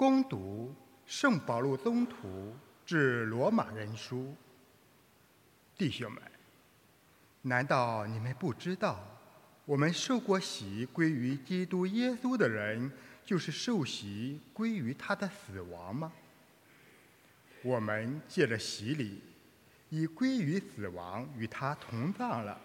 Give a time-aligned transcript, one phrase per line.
[0.00, 2.56] 攻读圣保禄宗徒
[2.86, 4.34] 致罗马人书，
[5.76, 6.22] 弟兄们，
[7.42, 8.98] 难道你们不知道，
[9.66, 12.90] 我们受过洗归于基督耶稣的人，
[13.26, 16.10] 就是受洗归于他的死亡吗？
[17.60, 19.20] 我们借着洗礼，
[19.90, 22.58] 已归于死亡，与他同葬了，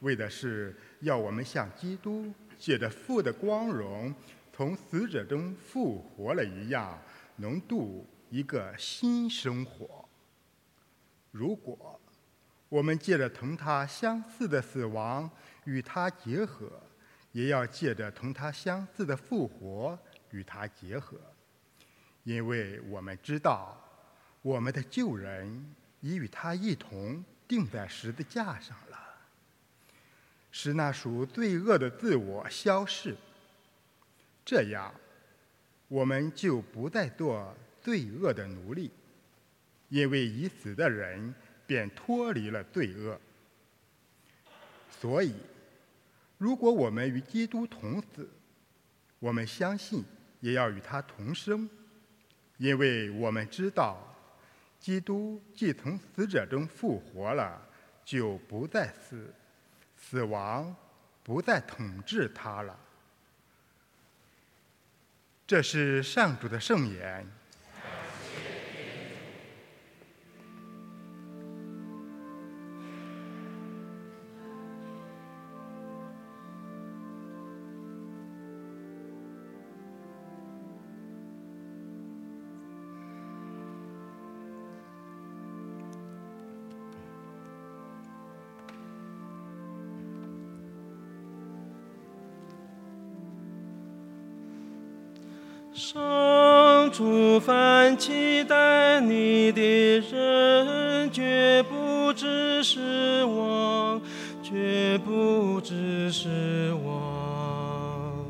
[0.00, 4.14] 为的是要我们向基督借着父的光荣。
[4.56, 6.96] 从死者中复活了一样，
[7.34, 10.08] 能度一个新生活。
[11.32, 12.00] 如果
[12.68, 15.28] 我们借着同他相似的死亡
[15.64, 16.70] 与他结合，
[17.32, 19.98] 也要借着同他相似的复活
[20.30, 21.18] 与他结合，
[22.22, 23.76] 因为我们知道，
[24.40, 28.98] 我们的旧人已与他一同钉在十字架上了，
[30.52, 33.16] 使那属罪恶的自我消逝。
[34.44, 34.92] 这样，
[35.88, 38.90] 我们就不再做罪恶的奴隶，
[39.88, 41.34] 因为已死的人
[41.66, 43.18] 便脱离了罪恶。
[44.90, 45.34] 所以，
[46.36, 48.28] 如果我们与基督同死，
[49.18, 50.04] 我们相信
[50.40, 51.68] 也要与他同生，
[52.58, 54.14] 因为我们知道，
[54.78, 57.60] 基督既从死者中复活了，
[58.04, 59.32] 就不再死，
[59.96, 60.74] 死亡
[61.22, 62.78] 不再统治他了。
[65.46, 67.26] 这是上主的圣言。
[95.86, 99.60] 上主凡期待你的
[100.00, 104.00] 人，绝不知是我，
[104.42, 108.24] 绝不知失望。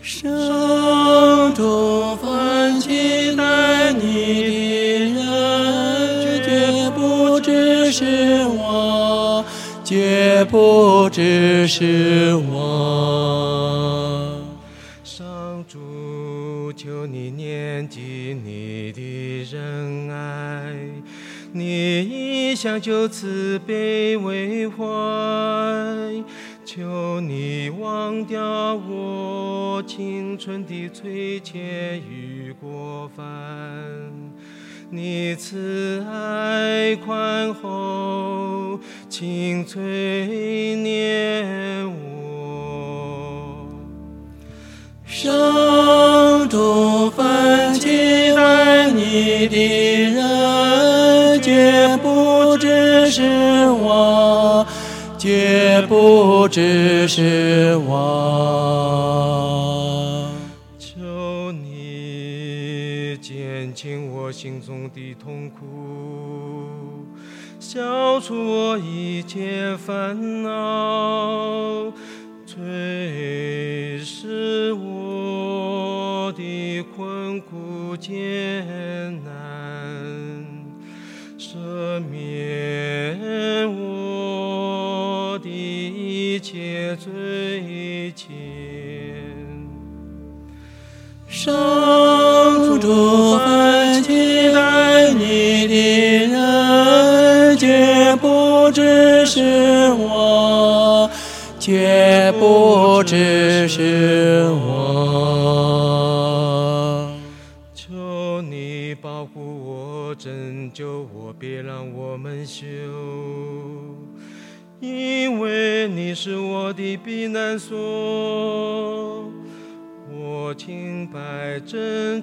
[0.00, 4.04] 上主凡期待你
[4.44, 9.44] 的人，绝不知是我，
[9.82, 13.83] 绝不知是我。
[16.84, 20.74] 求你念及你的仁爱，
[21.52, 24.84] 你一向就慈悲为怀。
[26.62, 33.24] 求你忘掉我青春的翠切与过犯，
[34.90, 38.78] 你慈爱宽厚，
[39.08, 42.13] 请垂念我。
[45.14, 53.22] 上主凡期待你的人，绝不只是
[53.70, 54.66] 我，
[55.16, 59.06] 绝不只是我。
[60.80, 67.06] 求你减轻我心中的痛苦，
[67.60, 71.92] 消除我一切烦恼。
[72.46, 75.03] 垂使我
[78.06, 79.23] 间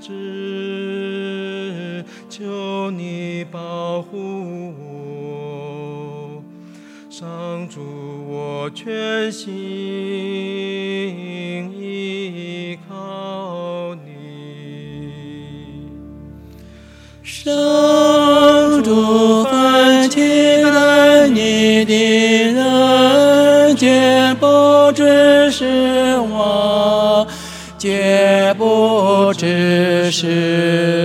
[0.00, 6.42] 只，求你保护我。
[7.10, 7.80] 上主，
[8.28, 9.52] 我全心
[11.78, 14.10] 依靠你。
[17.22, 17.52] 上
[18.82, 21.92] 主凡期待你的
[22.54, 27.26] 人，绝不知失望，
[27.78, 29.46] 绝不知
[30.10, 30.99] 是。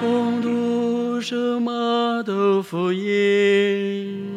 [0.00, 4.29] 共读圣马的福音。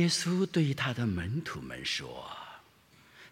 [0.00, 2.26] 耶稣对他的门徒们说：“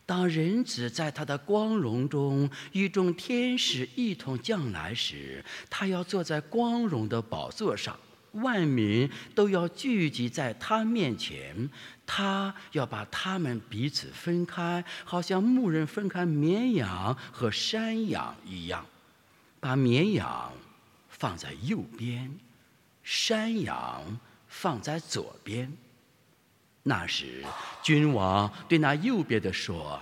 [0.04, 7.98] 当人子在他的光荣中与众天使一同降来时，他要坐在光荣的宝座上，
[8.32, 11.70] 万民都要聚集在他面前。
[12.04, 18.84] 他要把他们彼此分开，好像牧人分开绵羊和山羊一样，
[19.58, 20.52] 把绵羊
[21.08, 22.38] 放在右边，
[23.02, 25.72] 山羊放在左边。”
[26.88, 27.44] 那时，
[27.82, 30.00] 君王对那右边的说：“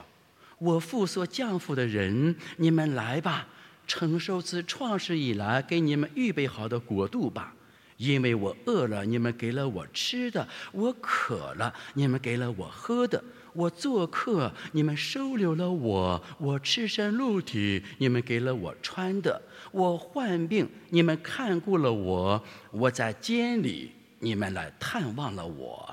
[0.59, 3.49] 我父所降服的人，你们来吧，
[3.89, 7.53] 承受自创世以来给你们预备好的国度吧。
[7.97, 13.21] 因为我饿了，你们给了我吃的；我渴了，你们给了我喝的；
[13.53, 19.41] 我做客，你们收留了我；我赤身露体，你们给了我穿的；
[19.73, 22.41] 我患病，你们看顾了我；
[22.71, 23.91] 我在监里，
[24.21, 25.93] 你们来探望了我。”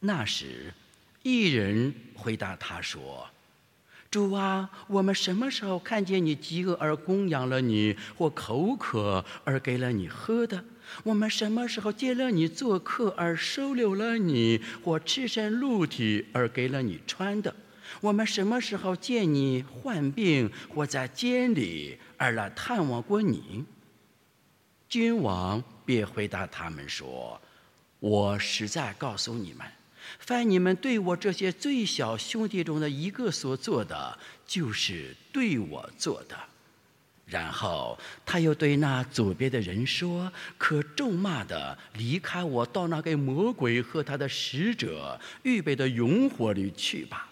[0.00, 0.72] 那时，
[1.22, 3.28] 一人回答他说
[4.10, 10.64] ：“主啊，我们什么时候看见你饥饿而供养了你，或口渴而给了你喝的？
[11.04, 17.54] 我们什么时候见了你做客而收留了你，或赤身露体而给了你穿的？
[18.00, 23.64] 我们什么时候见你患病或在监里而来探望过你？”
[24.88, 27.40] 君王便回答他们说
[28.00, 29.64] ：“我实在告诉你们。”
[30.18, 36.36] 凡你们对我这些最小兄弟中的一个所做的，就是对我做的。
[37.26, 37.96] 然后
[38.26, 47.30] 他又对那左边的人说：“可咒骂的，离开我，到那个魔鬼和他的使者预备的永火里去吧。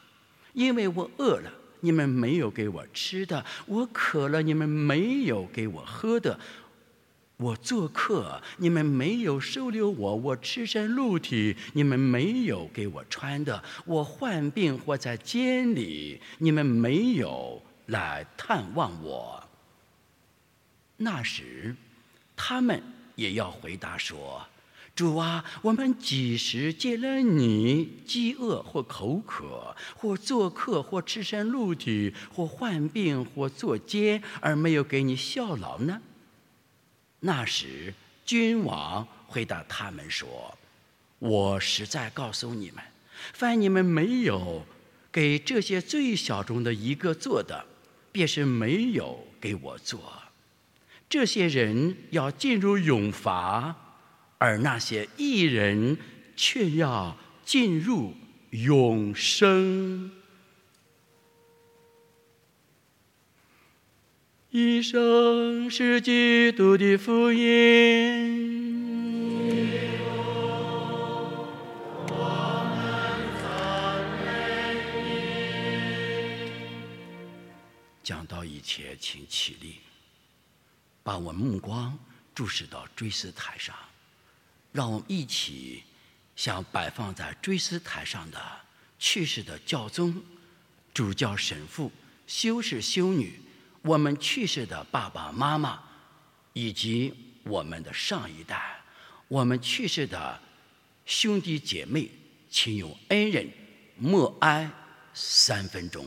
[0.52, 6.38] 因为我饿了，你们没有给我吃的；我渴了，你们没有给我喝的。”
[7.38, 19.44] 我做客，你们没有收留我；我赤身露体，你们没有给我穿的；我患病或在监里，你们没有来探望我。
[20.96, 21.76] 那时，
[22.34, 22.82] 他们
[23.14, 24.44] 也要回答说
[24.96, 36.02] ：“主啊，我们几时见了你饥饿或口渴，或做客，或赤身露体，或患病，或坐监，而没有给你效劳呢？”
[37.20, 37.92] 那时，
[38.24, 40.56] 君王回答他们说
[41.18, 42.82] ：“我实在告诉你们，
[43.32, 44.64] 凡你们没有
[45.10, 47.66] 给这些最小中的一个做的，
[48.12, 50.12] 便是没有给我做。
[51.08, 53.74] 这些人要进入永罚，
[54.38, 55.98] 而那些异人
[56.36, 58.14] 却要进入
[58.50, 60.12] 永生。”
[64.50, 68.48] 一生是基督的福音。
[78.02, 79.74] 讲到以前，请起立，
[81.02, 81.98] 把我们目光
[82.34, 83.76] 注视到追思台上，
[84.72, 85.82] 让我们一起
[86.36, 88.40] 向摆放在追思台上的
[88.98, 90.22] 去世的教宗、
[90.94, 91.92] 主教、神父、
[92.26, 93.38] 修士、修女。
[93.82, 95.80] 我们去世的爸爸妈妈，
[96.52, 98.80] 以及我们的上一代，
[99.28, 100.40] 我们去世的
[101.06, 102.10] 兄弟姐妹、
[102.50, 103.48] 亲友恩人，
[103.96, 104.70] 默哀
[105.14, 106.04] 三分钟。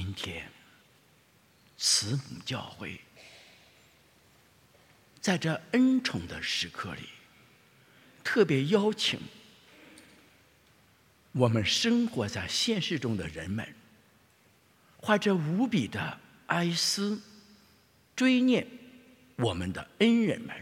[0.00, 0.48] 今天，
[1.76, 3.00] 慈母教会
[5.20, 7.08] 在这恩宠的时刻里，
[8.22, 9.18] 特别邀请
[11.32, 13.74] 我们生活在现实中的人们，
[15.02, 17.20] 怀着无比的哀思，
[18.14, 18.64] 追念
[19.34, 20.54] 我们的恩人们，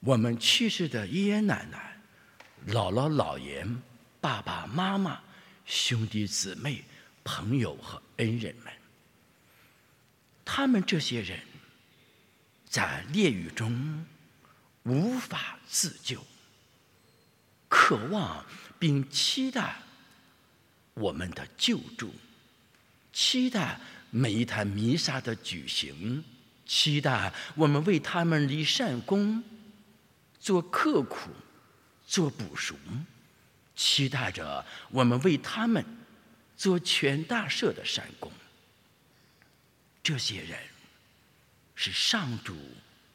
[0.00, 1.96] 我们去世的爷爷奶奶、
[2.66, 3.64] 姥姥姥爷、
[4.20, 5.22] 爸爸妈妈、
[5.64, 6.82] 兄弟姊妹、
[7.24, 8.72] 朋友和恩人们。
[10.44, 11.38] 他们这些人，
[12.68, 14.06] 在烈狱中
[14.82, 16.24] 无法自救，
[17.68, 18.44] 渴望
[18.78, 19.76] 并期待
[20.94, 22.12] 我们的救助，
[23.12, 26.22] 期待每一台弥撒的举行，
[26.66, 29.42] 期待我们为他们立善功，
[30.38, 31.30] 做刻苦，
[32.06, 32.76] 做补赎，
[33.74, 35.84] 期待着我们为他们
[36.62, 38.30] 做全大赦的善功。
[40.00, 40.56] 这些人
[41.74, 42.56] 是上主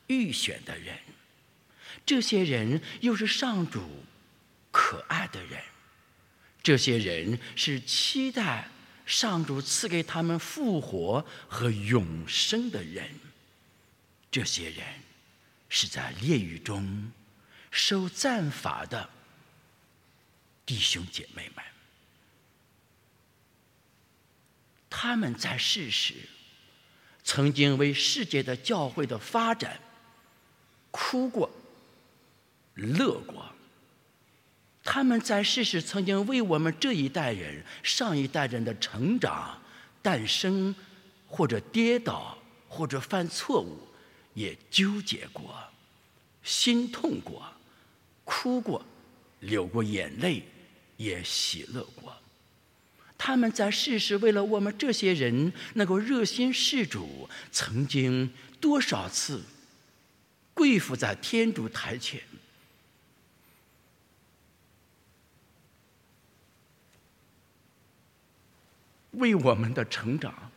[0.08, 1.00] 预选的人，
[2.06, 4.04] 这些人又是上主
[4.70, 5.64] 可爱的人，
[6.62, 8.68] 这些人是期待
[9.06, 13.10] 上主赐给他们复活和永生的人，
[14.30, 14.86] 这些人
[15.70, 17.14] 是在炼狱中
[17.72, 19.10] 受赞法的
[20.66, 21.64] 弟兄姐妹们，
[25.00, 26.16] 他们在世时。
[27.24, 29.80] 曾经为世界的教会的发展
[30.90, 31.52] 哭过、
[32.74, 33.46] 乐过。
[34.84, 39.62] 他们在世时曾经为我们这一代人、上一代人的成长、
[40.02, 40.74] 诞生，
[41.28, 42.36] 或者跌倒，
[42.68, 43.78] 或者犯错误，
[44.34, 45.54] 也纠结过、
[46.42, 47.46] 心痛过、
[48.24, 48.84] 哭过、
[49.42, 50.44] 流过眼泪，
[50.96, 52.16] 也喜乐过。
[53.18, 58.32] 他们在世时为了我们这些人能够热心事主，曾经
[58.62, 59.44] 多少次
[60.54, 62.22] 跪伏在天主台前，
[69.12, 70.52] 为我们的成长，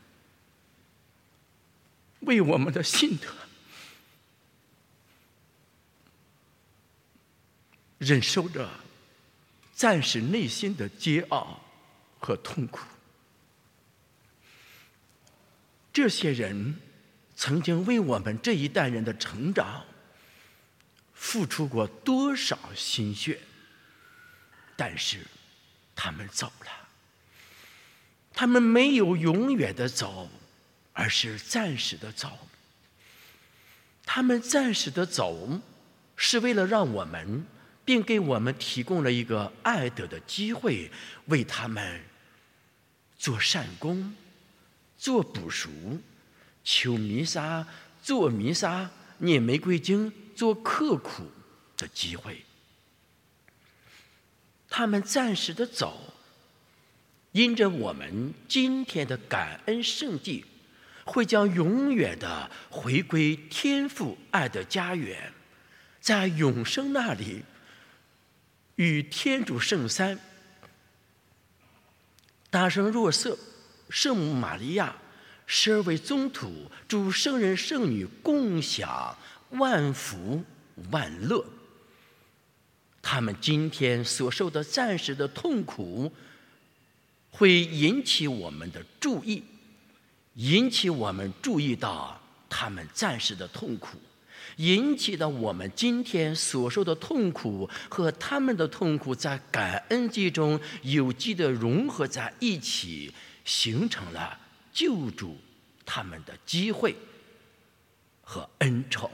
[2.20, 3.34] 为我们的信德，
[7.98, 8.68] 忍受着
[9.72, 11.58] 暂时内心的煎熬。
[12.20, 12.80] 和痛苦，
[15.92, 16.76] 这些人
[17.34, 19.84] 曾经为我们这一代人的成长
[21.14, 23.40] 付出过多少心血？
[24.76, 25.26] 但是
[25.96, 26.88] 他们走了，
[28.32, 30.30] 他们没有永远的走，
[30.92, 32.46] 而是暂时的走。
[34.04, 35.60] 他们暂时的走，
[36.16, 37.46] 是为了让我们，
[37.84, 40.90] 并给我们提供了一个爱德的机会，
[41.26, 42.09] 为他们。
[43.20, 44.14] 做善功，
[44.96, 45.68] 做补赎，
[46.64, 47.68] 求弥撒，
[48.02, 51.30] 做弥撒，念玫瑰经，做刻苦
[51.76, 52.46] 的机会。
[54.70, 56.14] 他们暂时的走，
[57.32, 60.46] 因着我们今天的感恩圣地，
[61.04, 65.34] 会将永远的回归天父爱的家园，
[66.00, 67.42] 在永生那里，
[68.76, 70.18] 与天主圣三。
[72.50, 73.38] 大圣若瑟、
[73.88, 74.94] 圣母玛利亚、
[75.46, 79.16] 十二位宗徒、诸圣人圣女共享
[79.50, 80.42] 万福
[80.90, 81.44] 万乐。
[83.00, 86.12] 他们今天所受的暂时的痛苦，
[87.30, 89.42] 会引起我们的注意，
[90.34, 93.96] 引起我们注意到他们暂时的痛苦。
[94.56, 103.12] 引起的我们今天所受的痛苦和他们的痛苦，在感恩记中有机的融合在一起，
[103.44, 104.38] 形成了
[104.72, 105.36] 救助
[105.84, 106.94] 他们的机会
[108.22, 109.10] 和恩宠。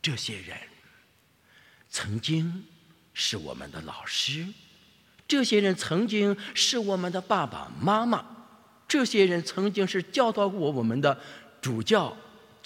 [0.00, 0.56] 这些人
[1.90, 2.64] 曾经
[3.12, 4.46] 是我们的老师，
[5.26, 8.24] 这些人曾经是我们的爸爸妈妈，
[8.86, 11.18] 这些人曾经是教导过我们的
[11.60, 12.16] 主教。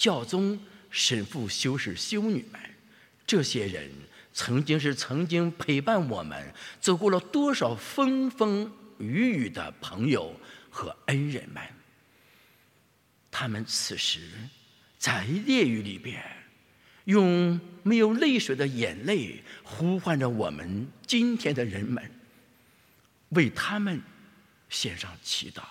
[0.01, 0.59] 教宗、
[0.89, 2.59] 神父、修士、修女们，
[3.27, 3.87] 这些人
[4.33, 10.35] 曾经是曾经陪伴我们走过了多少风风雨雨的朋友
[10.71, 11.61] 和恩人们。
[13.29, 14.21] 他们此时
[14.97, 16.19] 在炼狱里边，
[17.03, 22.03] 用没有泪水的眼泪呼唤着我们今天的人们，
[23.29, 24.01] 为他们
[24.67, 25.61] 献上祈祷，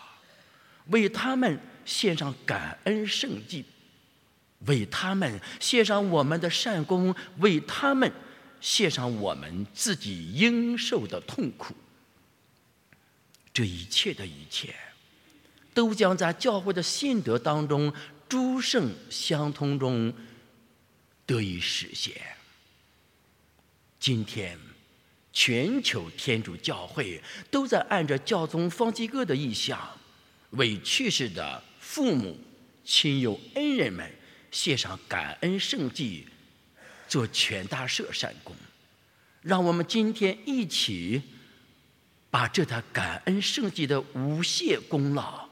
[0.87, 3.65] 为他们献上感恩圣祭。
[4.67, 8.13] 为他们献上我们的善功，为他们
[8.61, 11.75] 献上我们自己应受的痛苦。
[13.53, 14.75] 这一切的一切，
[15.75, 17.93] 都将在教会的信德当中
[18.29, 20.13] 诸圣相通中
[21.27, 22.15] 得以实现。
[23.99, 24.59] 今天，
[25.33, 27.21] 全球天主教会
[27.51, 29.79] 都在按照教宗方济各的意向，
[30.51, 32.39] 为去世的父母、
[32.85, 34.11] 亲友、恩人们
[34.51, 36.27] 献上感恩圣祭，
[37.09, 38.55] 做全大赦善功。
[39.43, 41.23] 让我们今天一起。
[42.33, 45.49] 把这台感恩圣祭的无限功劳，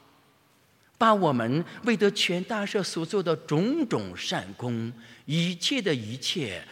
[0.97, 4.93] 把我们为得全大社所做的种种善功，
[5.25, 6.65] 一切的一切，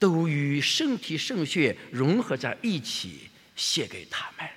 [0.00, 4.50] 都与圣体圣血融合在一起，献给他们。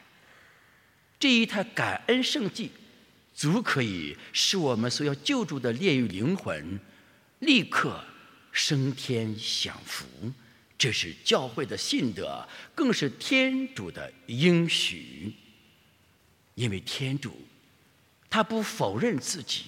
[1.19, 2.71] 这一台感恩圣祭，
[3.35, 6.79] 足可以使我们所要救助的炼狱灵魂，
[7.45, 8.03] 立刻
[8.51, 10.05] 升天享福。
[10.77, 15.33] 这是教会的信德，更是天主的应许。
[16.55, 17.37] 因为天主，
[18.29, 19.65] 他不否认自己，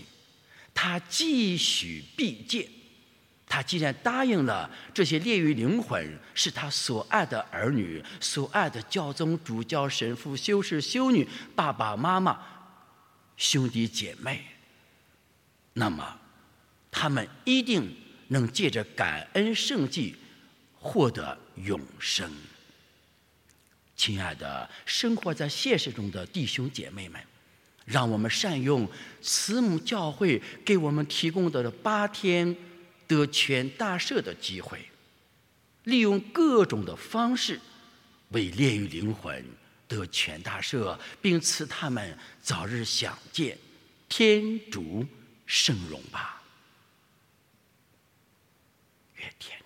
[0.73, 2.67] 他继续必见。
[3.49, 12.37] 他既然答应了这些炼狱灵魂是他所爱的儿女，所爱的教宗、主教、神父、修士、修女、爸爸妈妈、
[13.37, 14.45] 兄弟姐妹，
[15.71, 16.19] 那么
[16.99, 17.95] 他们一定
[18.29, 20.15] 能借着感恩圣迹。
[20.79, 22.31] 获得永生，
[23.95, 27.21] 亲爱的，生活在现实中的弟兄姐妹们，
[27.83, 28.89] 让我们善用
[29.21, 32.55] 慈母教会给我们提供的八天
[33.05, 34.79] 得全大赦的机会，
[35.83, 37.59] 利用各种的方式，
[38.29, 39.43] 为炼狱灵魂
[39.89, 43.57] 得全大赦，并赐他们早日享见
[44.07, 45.05] 天主
[45.45, 46.36] 圣容吧。
[49.27, 49.56] 愿天。